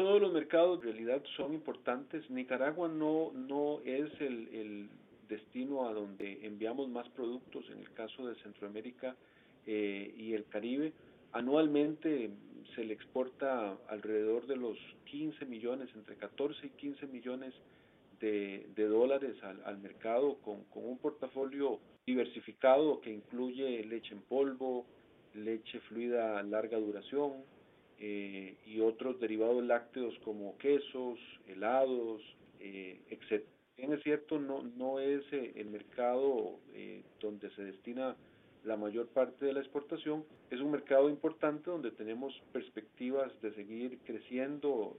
Todos 0.00 0.18
los 0.18 0.32
mercados 0.32 0.78
en 0.78 0.84
realidad 0.84 1.22
son 1.36 1.52
importantes. 1.52 2.30
Nicaragua 2.30 2.88
no, 2.88 3.32
no 3.34 3.80
es 3.84 4.10
el, 4.22 4.48
el 4.48 4.88
destino 5.28 5.86
a 5.86 5.92
donde 5.92 6.38
enviamos 6.46 6.88
más 6.88 7.06
productos, 7.10 7.68
en 7.68 7.80
el 7.80 7.92
caso 7.92 8.26
de 8.26 8.34
Centroamérica 8.36 9.14
eh, 9.66 10.14
y 10.16 10.32
el 10.32 10.46
Caribe. 10.46 10.94
Anualmente 11.32 12.30
se 12.74 12.82
le 12.82 12.94
exporta 12.94 13.76
alrededor 13.90 14.46
de 14.46 14.56
los 14.56 14.78
15 15.04 15.44
millones, 15.44 15.90
entre 15.94 16.16
14 16.16 16.68
y 16.68 16.70
15 16.70 17.06
millones 17.08 17.52
de, 18.20 18.70
de 18.74 18.84
dólares 18.86 19.36
al, 19.42 19.62
al 19.66 19.76
mercado 19.82 20.36
con, 20.36 20.64
con, 20.70 20.86
un 20.86 20.96
portafolio 20.96 21.78
diversificado 22.06 23.02
que 23.02 23.12
incluye 23.12 23.84
leche 23.84 24.14
en 24.14 24.22
polvo, 24.22 24.86
leche 25.34 25.78
fluida 25.80 26.42
larga 26.42 26.78
duración 26.78 27.59
eh, 28.00 28.56
y 28.64 28.80
otros 28.80 29.20
derivados 29.20 29.62
lácteos 29.62 30.18
como 30.24 30.56
quesos, 30.58 31.18
helados, 31.46 32.22
eh, 32.58 33.00
etc. 33.10 33.44
Bien 33.76 33.92
es 33.92 34.02
cierto, 34.02 34.38
no, 34.38 34.62
no 34.62 35.00
es 35.00 35.22
eh, 35.32 35.52
el 35.56 35.70
mercado 35.70 36.58
eh, 36.74 37.02
donde 37.20 37.50
se 37.50 37.62
destina 37.62 38.16
la 38.64 38.76
mayor 38.76 39.08
parte 39.08 39.46
de 39.46 39.54
la 39.54 39.60
exportación. 39.60 40.24
Es 40.50 40.60
un 40.60 40.70
mercado 40.70 41.08
importante 41.08 41.70
donde 41.70 41.90
tenemos 41.90 42.34
perspectivas 42.52 43.32
de 43.40 43.54
seguir 43.54 43.98
creciendo 44.04 44.96